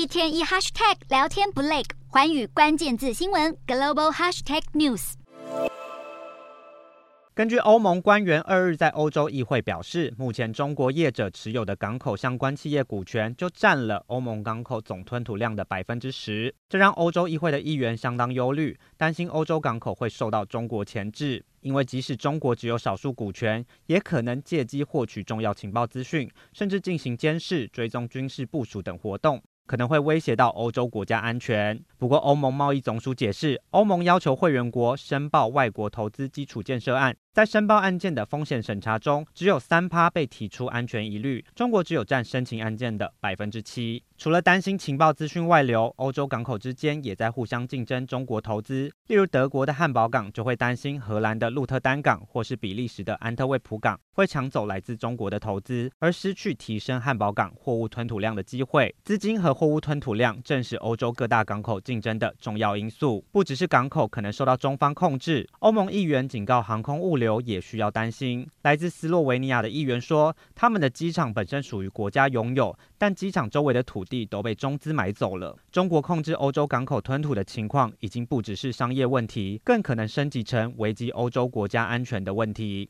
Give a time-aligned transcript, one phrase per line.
[0.00, 5.12] 一天一 hashtag 聊天不累，环宇关键字新闻 global hashtag news。
[7.34, 21.44] 根据欧盟官员二日在欧洲议会表示，目前中国业者持有的港口相关企业股权就占了欧盟港口总吞吐量的百分之十，这让欧洲议会的议员相当忧虑，担心欧洲港口会受到中国牵制。
[21.60, 29.42] 因为即使中国只有少数股权，也可能借机获取重要情报资讯，甚至进行监视、追踪军事部署等活动。
[29.70, 31.80] 可能会威胁到欧洲国家安全。
[32.00, 37.14] 不过，欧盟贸易总署解释，欧盟要求会员国申报外国投资基础建设案。
[37.32, 44.02] 在申报案件的风险审查中，只有三趴被提出安全疑虑，中国只有占申请案件的百分之七。
[44.16, 48.90] 除了担心情报资讯外流，欧洲港口之间也在互相竞争中国投资。
[49.06, 58.92] 例如，德国的汉堡港就会担心荷兰的鹿特丹港或是比利时的安特卫普港会抢走来自中国的投资，而失去提升汉堡港货物吞吐量的机会。
[59.04, 63.24] 资金和货物吞吐量正是欧洲各大港口竞争的重要因素。
[63.32, 68.46] 不只是港口可能受到中方控制，欧盟议员警告航空物流也需要担心。
[68.62, 75.56] 来自斯洛维尼亚的议员说，他们的机场本身属于国家拥有，但机场周围的土地都被中资买走了。
[75.72, 82.88] 中国控制欧洲港口吞吐的情况已经不只是商业问题，更可能升级成危及欧洲国家安全的问题。